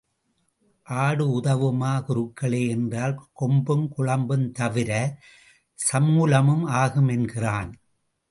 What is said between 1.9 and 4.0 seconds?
குருக்களே என்றால், கொம்பும்